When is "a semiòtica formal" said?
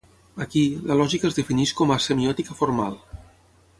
1.97-2.97